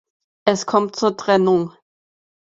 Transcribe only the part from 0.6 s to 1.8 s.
kommt zur Trennung.